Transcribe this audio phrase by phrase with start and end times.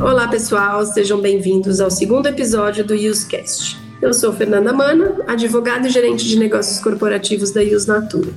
[0.00, 3.76] Olá, pessoal, sejam bem-vindos ao segundo episódio do UseCast.
[4.00, 8.30] Eu sou Fernanda Mana, advogada e gerente de negócios corporativos da Use Natura.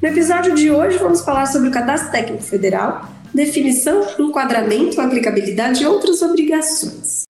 [0.00, 5.86] No episódio de hoje, vamos falar sobre o Cadastro Técnico Federal, definição, enquadramento, aplicabilidade e
[5.86, 7.25] outras obrigações.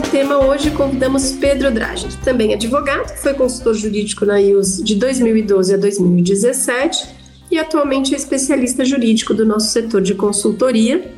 [0.00, 5.74] Do tema hoje, convidamos Pedro Drager, também advogado, foi consultor jurídico na IUS de 2012
[5.74, 7.08] a 2017
[7.50, 11.10] e atualmente é especialista jurídico do nosso setor de consultoria,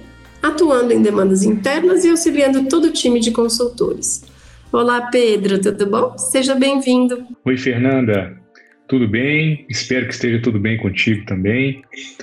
[0.42, 4.24] atuando em demandas internas e auxiliando todo o time de consultores.
[4.72, 6.16] Olá, Pedro, tudo bom?
[6.16, 7.26] Seja bem-vindo.
[7.44, 8.40] Oi, Fernanda.
[8.88, 9.66] Tudo bem?
[9.68, 11.82] Espero que esteja tudo bem contigo também.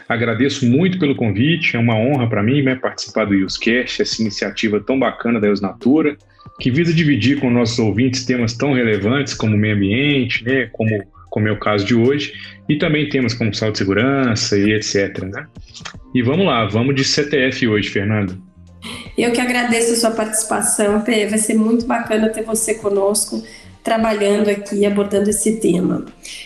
[0.09, 4.79] Agradeço muito pelo convite, é uma honra para mim né, participar do UseCast, essa iniciativa
[4.79, 6.17] tão bacana da Natura,
[6.59, 10.89] que visa dividir com nossos ouvintes temas tão relevantes como o meio ambiente, né, como,
[11.29, 12.33] como é o caso de hoje,
[12.67, 15.23] e também temas como saúde e segurança e etc.
[15.23, 15.47] Né?
[16.13, 18.41] E vamos lá, vamos de CTF hoje, Fernando.
[19.17, 21.25] Eu que agradeço a sua participação, Pê.
[21.25, 23.43] Vai ser muito bacana ter você conosco
[23.83, 26.05] trabalhando aqui, abordando esse tema.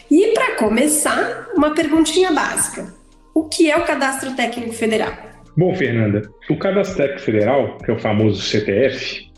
[0.09, 2.93] E para começar, uma perguntinha básica:
[3.33, 5.11] o que é o Cadastro Técnico Federal?
[5.57, 9.30] Bom, Fernanda, o Cadastro Técnico Federal, que é o famoso CTF,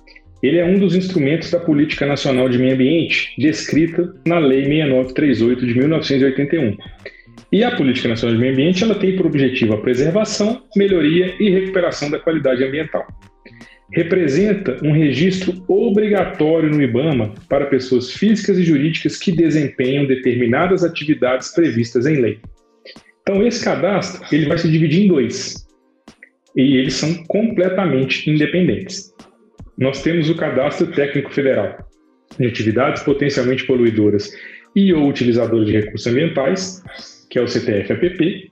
[0.43, 5.65] ele é um dos instrumentos da Política Nacional de Meio Ambiente, descrita na Lei 6938
[5.65, 6.77] de 1981.
[7.51, 11.49] E a Política Nacional de Meio Ambiente ela tem por objetivo a preservação, melhoria e
[11.49, 13.07] recuperação da qualidade ambiental
[13.93, 21.53] representa um registro obrigatório no IBAMA para pessoas físicas e jurídicas que desempenham determinadas atividades
[21.53, 22.39] previstas em lei.
[23.21, 25.65] Então, esse cadastro ele vai se dividir em dois
[26.55, 29.12] e eles são completamente independentes.
[29.77, 31.77] Nós temos o Cadastro Técnico Federal
[32.39, 34.31] de atividades potencialmente poluidoras
[34.75, 36.83] e ou utilizadoras de recursos ambientais,
[37.29, 38.51] que é o CTF-APP,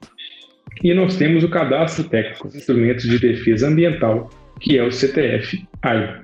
[0.83, 4.29] e nós temos o Cadastro Técnico de Instrumentos de Defesa Ambiental
[4.61, 6.23] que é o CTF-AIDA.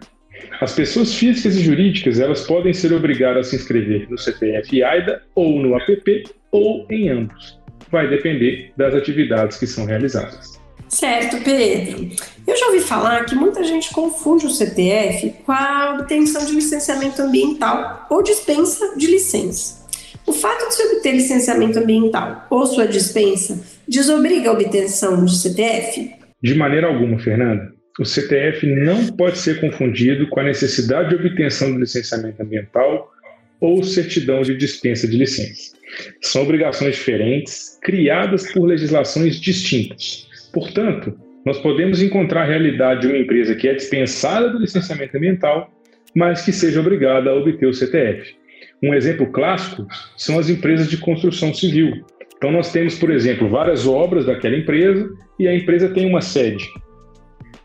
[0.62, 5.60] As pessoas físicas e jurídicas elas podem ser obrigadas a se inscrever no CPF-AIDA ou
[5.60, 7.60] no APP ou em ambos.
[7.92, 10.57] Vai depender das atividades que são realizadas.
[10.90, 12.10] Certo, Pedro.
[12.46, 17.22] Eu já ouvi falar que muita gente confunde o CTF com a obtenção de licenciamento
[17.22, 19.86] ambiental ou dispensa de licença.
[20.26, 26.12] O fato de se obter licenciamento ambiental ou sua dispensa desobriga a obtenção de CTF?
[26.42, 31.74] De maneira alguma, Fernanda o CTF não pode ser confundido com a necessidade de obtenção
[31.74, 33.12] do licenciamento ambiental
[33.60, 35.76] ou certidão de dispensa de licença.
[36.22, 40.27] São obrigações diferentes, criadas por legislações distintas.
[40.58, 41.14] Portanto,
[41.46, 45.72] nós podemos encontrar a realidade de uma empresa que é dispensada do licenciamento ambiental,
[46.16, 48.36] mas que seja obrigada a obter o CTF.
[48.82, 49.86] Um exemplo clássico
[50.18, 52.04] são as empresas de construção civil.
[52.36, 55.08] Então, nós temos, por exemplo, várias obras daquela empresa
[55.38, 56.66] e a empresa tem uma sede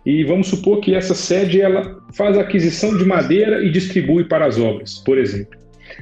[0.04, 4.58] e vamos supor que essa sede ela faz aquisição de madeira e distribui para as
[4.58, 5.58] obras, por exemplo.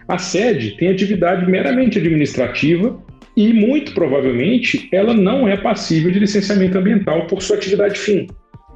[0.09, 3.01] A sede tem atividade meramente administrativa
[3.41, 8.27] e, muito provavelmente, ela não é passível de licenciamento ambiental por sua atividade fim.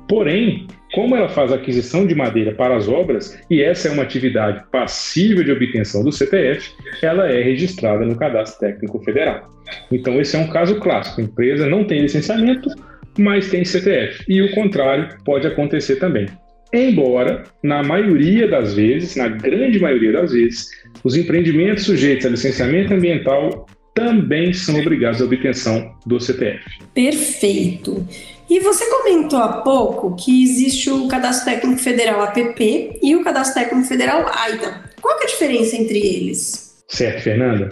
[0.08, 4.64] Porém, como ela faz aquisição de madeira para as obras, e essa é uma atividade
[4.72, 6.70] passível de obtenção do CPF,
[7.02, 9.50] ela é registrada no Cadastro Técnico Federal.
[9.92, 11.20] Então, esse é um caso clássico.
[11.20, 12.70] A empresa não tem licenciamento,
[13.18, 14.24] mas tem CTF.
[14.26, 16.26] E o contrário pode acontecer também.
[16.72, 20.70] Embora, na maioria das vezes, na grande maioria das vezes,
[21.04, 26.64] os empreendimentos sujeitos a licenciamento ambiental também são obrigados à obtenção do CTF.
[26.92, 28.06] Perfeito.
[28.50, 33.62] E você comentou há pouco que existe o Cadastro Técnico Federal APP e o Cadastro
[33.62, 34.84] Técnico Federal AIDA.
[35.00, 36.84] Qual é a diferença entre eles?
[36.88, 37.70] Certo, Fernanda.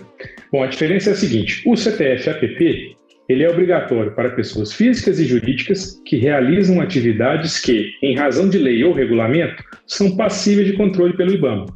[0.50, 2.96] Bom, a diferença é a seguinte: o CTF APP
[3.28, 8.58] ele é obrigatório para pessoas físicas e jurídicas que realizam atividades que, em razão de
[8.58, 11.66] lei ou regulamento, são passíveis de controle pelo IBAMA.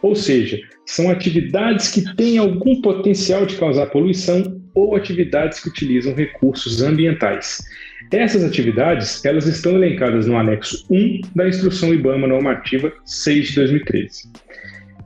[0.00, 0.58] Ou seja,
[0.90, 7.62] são atividades que têm algum potencial de causar poluição ou atividades que utilizam recursos ambientais.
[8.10, 14.32] Essas atividades, elas estão elencadas no anexo 1 da Instrução IBAMA Normativa 6 de 2013.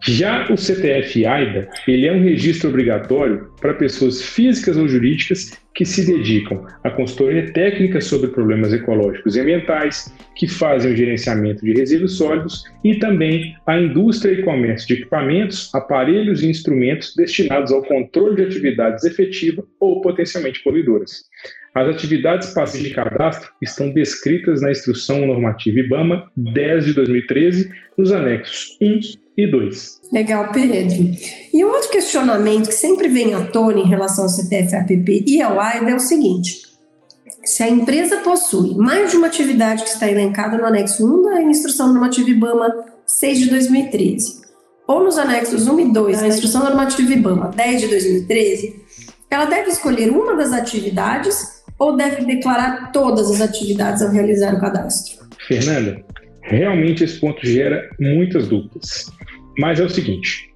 [0.06, 6.06] Já o CTF-AIDA, ele é um registro obrigatório para pessoas físicas ou jurídicas que se
[6.06, 12.16] dedicam à consultoria técnica sobre problemas ecológicos e ambientais, que fazem o gerenciamento de resíduos
[12.16, 18.36] sólidos e também à indústria e comércio de equipamentos, aparelhos e instrumentos destinados ao controle
[18.36, 21.24] de atividades efetivas ou potencialmente poluidoras.
[21.74, 27.68] As atividades passíveis de cadastro estão descritas na Instrução Normativa IBAMA 10 de 2013,
[27.98, 30.00] nos anexos 1 e 2.
[30.12, 31.10] Legal, Pedro.
[31.52, 35.60] E um outro questionamento que sempre vem à tona em relação ao CTF-APP e ao
[35.60, 36.62] AIDA é o seguinte:
[37.44, 41.42] se a empresa possui mais de uma atividade que está elencada no anexo 1 da
[41.42, 44.42] Instrução Normativa IBAMA 6 de 2013,
[44.86, 48.84] ou nos anexos 1 e 2 da Instrução Normativa IBAMA 10 de 2013,
[49.30, 54.60] ela deve escolher uma das atividades ou deve declarar todas as atividades ao realizar o
[54.60, 55.26] cadastro?
[55.48, 56.04] Fernanda,
[56.44, 59.10] realmente esse ponto gera muitas dúvidas.
[59.58, 60.50] Mas é o seguinte: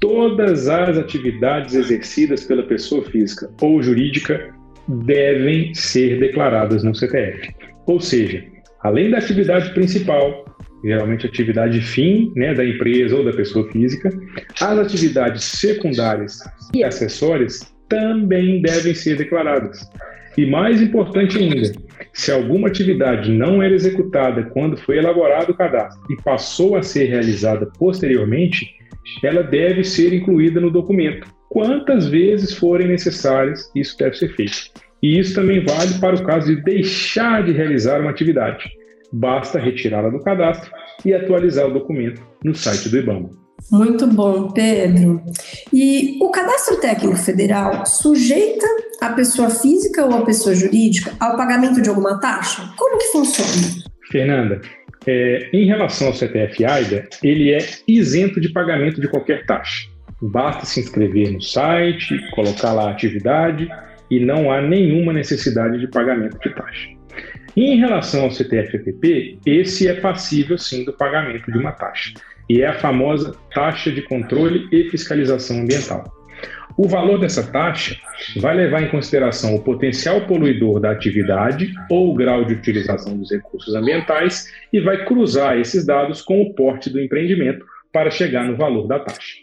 [0.00, 4.54] todas as atividades exercidas pela pessoa física ou jurídica
[4.88, 7.54] devem ser declaradas no CTF.
[7.86, 8.44] Ou seja,
[8.82, 10.44] além da atividade principal,
[10.84, 14.10] geralmente atividade fim né, da empresa ou da pessoa física,
[14.60, 16.38] as atividades secundárias
[16.74, 19.88] e acessórias também devem ser declaradas.
[20.36, 21.72] E mais importante ainda,
[22.12, 27.06] se alguma atividade não era executada quando foi elaborado o cadastro e passou a ser
[27.06, 28.74] realizada posteriormente,
[29.22, 31.28] ela deve ser incluída no documento.
[31.48, 34.70] Quantas vezes forem necessárias, isso deve ser feito.
[35.02, 38.64] E isso também vale para o caso de deixar de realizar uma atividade.
[39.12, 40.70] Basta retirá-la do cadastro
[41.04, 43.30] e atualizar o documento no site do IBAMA.
[43.70, 45.22] Muito bom, Pedro.
[45.72, 48.66] E o cadastro técnico federal sujeita
[49.06, 52.68] a pessoa física ou a pessoa jurídica ao pagamento de alguma taxa?
[52.76, 53.84] Como que funciona?
[54.10, 54.60] Fernanda,
[55.06, 59.88] é, em relação ao CTF-AIDA, ele é isento de pagamento de qualquer taxa.
[60.20, 63.68] Basta se inscrever no site, colocar lá a atividade
[64.10, 66.88] e não há nenhuma necessidade de pagamento de taxa.
[67.56, 72.12] Em relação ao CTF-EPP, esse é passível sim do pagamento de uma taxa
[72.48, 76.04] e é a famosa taxa de controle e fiscalização ambiental.
[76.76, 77.96] O valor dessa taxa
[78.36, 83.30] vai levar em consideração o potencial poluidor da atividade ou o grau de utilização dos
[83.30, 88.56] recursos ambientais e vai cruzar esses dados com o porte do empreendimento para chegar no
[88.56, 89.38] valor da taxa.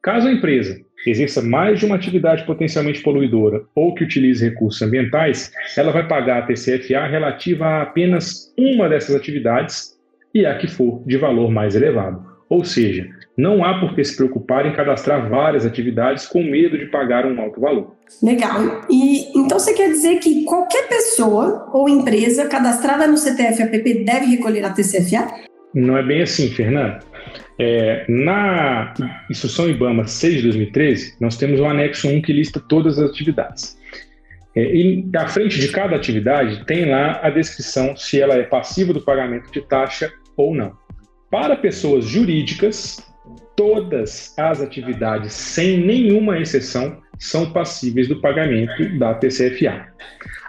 [0.00, 5.52] Caso a empresa exerça mais de uma atividade potencialmente poluidora ou que utilize recursos ambientais,
[5.76, 9.98] ela vai pagar a TCFA relativa a apenas uma dessas atividades
[10.34, 12.37] e a que for de valor mais elevado.
[12.48, 16.86] Ou seja, não há por que se preocupar em cadastrar várias atividades com medo de
[16.86, 17.94] pagar um alto valor.
[18.22, 18.86] Legal.
[18.90, 24.64] E então você quer dizer que qualquer pessoa ou empresa cadastrada no CTF-APP deve recolher
[24.64, 25.28] a TCFA?
[25.74, 27.04] Não é bem assim, Fernando.
[27.60, 28.94] É, na
[29.30, 33.76] Instrução IBAMA 6 de 2013, nós temos o anexo 1 que lista todas as atividades.
[34.56, 38.92] É, e à frente de cada atividade tem lá a descrição se ela é passiva
[38.92, 40.72] do pagamento de taxa ou não.
[41.30, 43.06] Para pessoas jurídicas,
[43.54, 49.88] todas as atividades, sem nenhuma exceção, são passíveis do pagamento da TCFA.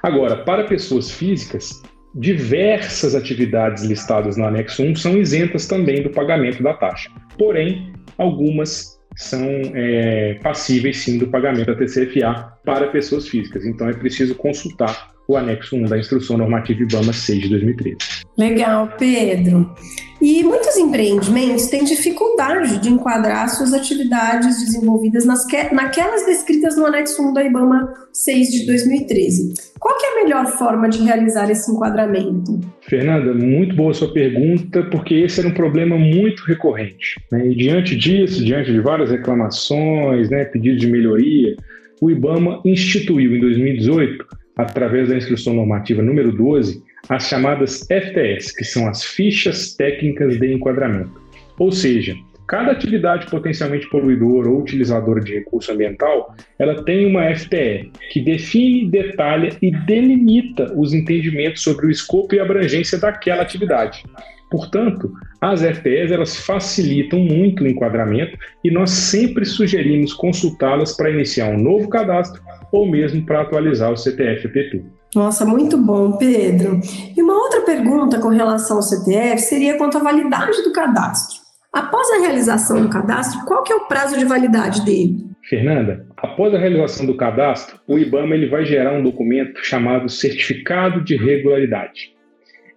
[0.01, 1.81] Agora, para pessoas físicas,
[2.15, 7.09] diversas atividades listadas no anexo 1 são isentas também do pagamento da taxa.
[7.37, 9.43] Porém, algumas são
[9.73, 13.65] é, passíveis sim do pagamento da TCFA para pessoas físicas.
[13.65, 17.97] Então é preciso consultar o anexo 1 da Instrução Normativa IBAMA 6 de 2013.
[18.37, 19.75] Legal, Pedro.
[20.21, 26.85] E muitos empreendimentos têm dificuldade de enquadrar suas atividades desenvolvidas nas que, naquelas descritas no
[26.85, 29.53] anexo 1 da IBAMA 6 de 2013.
[29.79, 32.59] Qual é a melhor forma de realizar esse enquadramento?
[32.81, 37.15] Fernanda, muito boa sua pergunta, porque esse era um problema muito recorrente.
[37.31, 37.47] Né?
[37.47, 41.55] E diante disso, diante de várias reclamações, né, pedidos de melhoria,
[42.01, 44.25] o IBAMA instituiu em 2018
[44.57, 50.53] através da instrução normativa número 12, as chamadas FTS, que são as fichas técnicas de
[50.53, 51.21] enquadramento.
[51.57, 52.15] Ou seja,
[52.47, 58.89] cada atividade potencialmente poluidora ou utilizadora de recurso ambiental, ela tem uma FTE que define,
[58.89, 64.03] detalha e delimita os entendimentos sobre o escopo e abrangência daquela atividade.
[64.49, 71.49] Portanto, as FTEs elas facilitam muito o enquadramento e nós sempre sugerimos consultá-las para iniciar
[71.49, 72.41] um novo cadastro
[72.71, 74.98] ou mesmo para atualizar o CTF-EPP.
[75.15, 76.79] Nossa, muito bom, Pedro.
[77.17, 81.39] E uma outra pergunta com relação ao CTF seria quanto à validade do cadastro.
[81.73, 85.29] Após a realização do cadastro, qual que é o prazo de validade dele?
[85.47, 91.03] Fernanda, após a realização do cadastro, o IBAMA ele vai gerar um documento chamado Certificado
[91.03, 92.13] de Regularidade.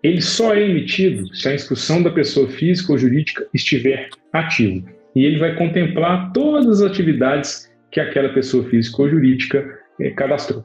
[0.03, 4.89] Ele só é emitido se a instrução da pessoa física ou jurídica estiver ativa.
[5.15, 10.65] E ele vai contemplar todas as atividades que aquela pessoa física ou jurídica eh, cadastrou.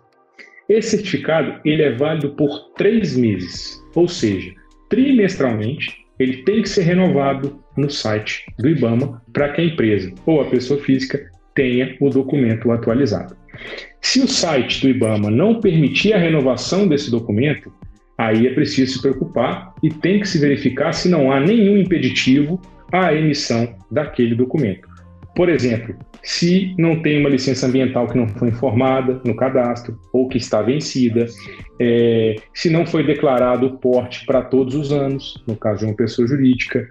[0.69, 4.53] Esse certificado ele é válido por três meses, ou seja,
[4.89, 10.41] trimestralmente ele tem que ser renovado no site do IBAMA para que a empresa ou
[10.41, 13.35] a pessoa física tenha o documento atualizado.
[14.01, 17.71] Se o site do IBAMA não permitir a renovação desse documento,
[18.17, 22.59] aí é preciso se preocupar e tem que se verificar se não há nenhum impeditivo
[22.91, 24.86] à emissão daquele documento.
[25.37, 30.27] Por exemplo, se não tem uma licença ambiental que não foi informada no cadastro ou
[30.27, 31.27] que está vencida,
[31.79, 35.95] é, se não foi declarado o porte para todos os anos, no caso de uma
[35.95, 36.89] pessoa jurídica,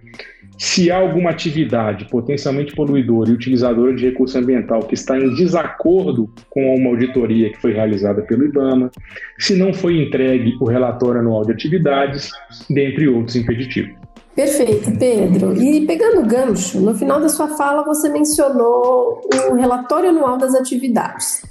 [0.57, 6.33] se há alguma atividade potencialmente poluidora e utilizadora de recurso ambiental que está em desacordo
[6.49, 8.93] com uma auditoria que foi realizada pelo IBAMA,
[9.41, 12.31] se não foi entregue o relatório anual de atividades,
[12.71, 14.06] dentre outros impeditivos.
[14.37, 15.57] Perfeito, Pedro.
[15.57, 20.55] E pegando o gancho, no final da sua fala você mencionou o relatório anual das
[20.55, 21.43] atividades.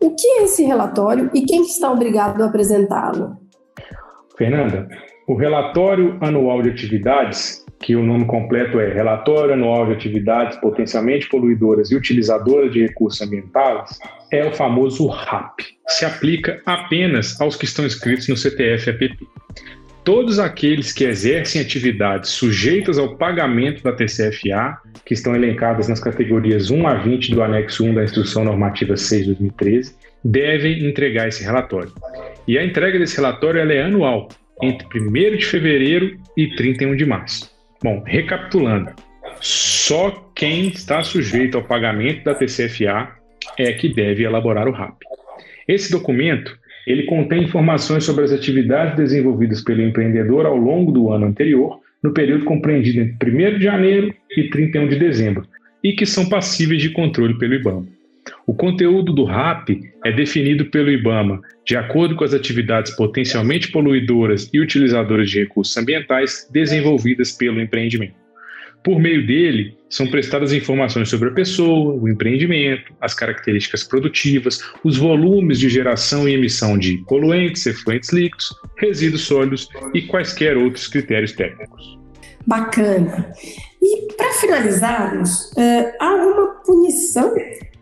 [0.00, 3.36] O que é esse relatório e quem está obrigado a apresentá-lo?
[4.36, 4.88] Fernanda,
[5.28, 11.28] o relatório anual de atividades que o nome completo é Relatório Anual de Atividades Potencialmente
[11.28, 13.98] Poluidoras e Utilizadoras de Recursos Ambientais,
[14.30, 15.60] é o famoso RAP.
[15.88, 19.26] Se aplica apenas aos que estão inscritos no CTF-APP.
[20.04, 26.70] Todos aqueles que exercem atividades sujeitas ao pagamento da TCFA, que estão elencadas nas categorias
[26.70, 29.94] 1 a 20 do anexo 1 da Instrução Normativa 6 de 2013,
[30.24, 31.92] devem entregar esse relatório.
[32.48, 34.28] E a entrega desse relatório é anual,
[34.60, 37.48] entre 1 de fevereiro e 31 de março.
[37.80, 38.90] Bom, recapitulando,
[39.40, 43.08] só quem está sujeito ao pagamento da TCFA
[43.56, 44.96] é que deve elaborar o RAP.
[45.68, 51.26] Esse documento ele contém informações sobre as atividades desenvolvidas pelo empreendedor ao longo do ano
[51.26, 55.46] anterior, no período compreendido entre 1 de janeiro e 31 de dezembro,
[55.82, 57.86] e que são passíveis de controle pelo IBAMA.
[58.46, 59.70] O conteúdo do RAP
[60.04, 65.76] é definido pelo IBAMA de acordo com as atividades potencialmente poluidoras e utilizadoras de recursos
[65.76, 68.21] ambientais desenvolvidas pelo empreendimento.
[68.84, 74.96] Por meio dele, são prestadas informações sobre a pessoa, o empreendimento, as características produtivas, os
[74.96, 81.32] volumes de geração e emissão de poluentes, efluentes líquidos, resíduos sólidos e quaisquer outros critérios
[81.32, 81.98] técnicos.
[82.46, 83.32] Bacana.
[83.80, 87.32] E para finalizarmos, uh, há alguma punição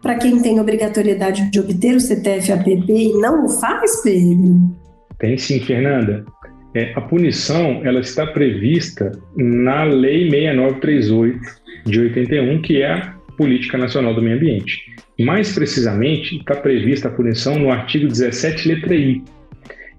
[0.02, 4.76] para quem tem obrigatoriedade de obter o CTF-APP e não o faz, Pedro?
[5.18, 6.24] Tem sim, Fernanda.
[6.74, 11.40] É, a punição ela está prevista na Lei 6938
[11.86, 14.84] de 81, que é a Política Nacional do Meio Ambiente.
[15.18, 19.22] Mais precisamente, está prevista a punição no artigo 17, letra I.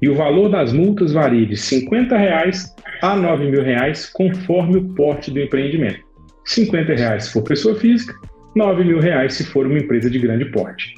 [0.02, 4.90] E o valor das multas varia de 50 reais a 9 mil reais, conforme o
[4.94, 6.00] porte do empreendimento.
[6.46, 8.14] 50 reais se for pessoa física
[8.56, 10.94] 9 mil reais se for uma empresa de grande porte.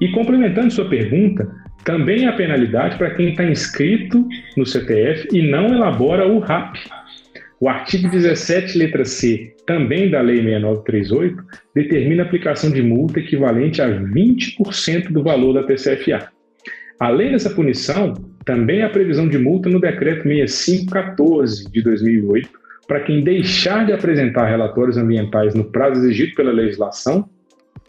[0.00, 1.50] E complementando sua pergunta,
[1.84, 6.76] também há penalidade para quem está inscrito no CTF e não elabora o RAP.
[7.58, 11.42] O artigo 17, letra C, também da Lei 6938,
[11.74, 16.30] determina a aplicação de multa equivalente a 20% do valor da TCFA.
[16.98, 22.48] Além dessa punição, também há previsão de multa no Decreto 6514 de 2008,
[22.88, 27.28] para quem deixar de apresentar relatórios ambientais no prazo exigido pela legislação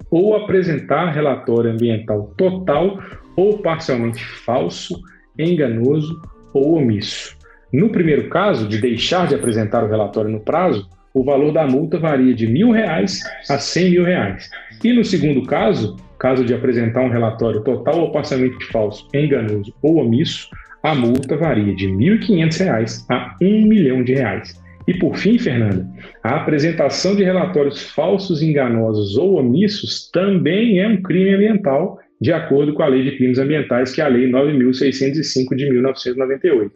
[0.09, 2.99] ou apresentar relatório ambiental total
[3.35, 4.99] ou parcialmente falso,
[5.37, 6.21] enganoso
[6.53, 7.37] ou omisso.
[7.73, 11.97] No primeiro caso, de deixar de apresentar o relatório no prazo, o valor da multa
[11.97, 14.49] varia de mil reais a cem mil reais.
[14.83, 19.97] E no segundo caso, caso de apresentar um relatório total ou parcialmente falso, enganoso ou
[19.97, 20.49] omisso,
[20.83, 24.59] a multa varia de R$ 1.500 a um milhão de reais.
[24.87, 25.87] E por fim, Fernanda,
[26.23, 32.73] a apresentação de relatórios falsos, enganosos ou omissos também é um crime ambiental, de acordo
[32.73, 36.71] com a Lei de Crimes Ambientais, que é a Lei 9.605 de 1998.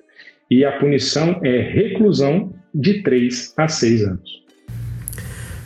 [0.49, 4.43] E a punição é reclusão de 3 a 6 anos.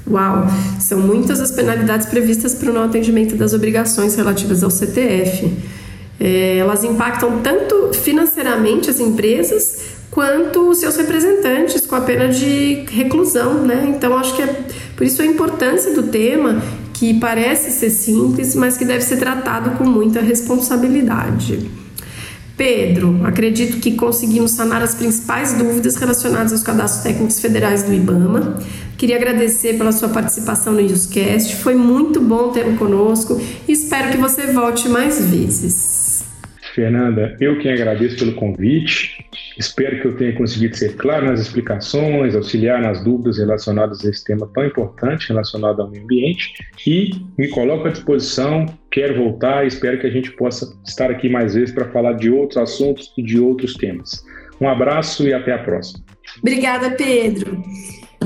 [0.06, 0.48] Uau!
[0.80, 5.50] São muitas as penalidades previstas para o não atendimento das obrigações relativas ao CTF.
[6.20, 12.86] É, elas impactam tanto financeiramente as empresas quanto os seus representantes com a pena de
[12.90, 13.94] reclusão, né?
[13.96, 14.48] Então acho que é
[14.98, 16.62] por isso a importância do tema
[17.00, 21.72] que parece ser simples, mas que deve ser tratado com muita responsabilidade.
[22.58, 28.62] Pedro, acredito que conseguimos sanar as principais dúvidas relacionadas aos cadastros técnicos federais do IBAMA.
[28.98, 34.18] Queria agradecer pela sua participação no Newscast, foi muito bom tê-lo conosco e espero que
[34.18, 35.89] você volte mais vezes.
[36.80, 39.26] Fernanda, eu quem agradeço pelo convite.
[39.58, 44.24] Espero que eu tenha conseguido ser claro nas explicações, auxiliar nas dúvidas relacionadas a esse
[44.24, 46.54] tema tão importante relacionado ao meio ambiente
[46.88, 48.66] e me coloco à disposição.
[48.90, 52.30] Quero voltar e espero que a gente possa estar aqui mais vezes para falar de
[52.30, 54.24] outros assuntos e de outros temas.
[54.62, 56.02] Um abraço e até a próxima.
[56.42, 57.62] Obrigada, Pedro.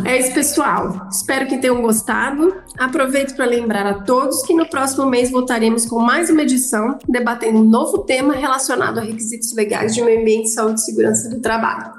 [0.05, 1.07] É isso, pessoal.
[1.09, 2.53] Espero que tenham gostado.
[2.77, 7.59] Aproveito para lembrar a todos que no próximo mês voltaremos com mais uma edição debatendo
[7.59, 11.93] um novo tema relacionado a requisitos legais de meio ambiente, saúde e segurança do trabalho.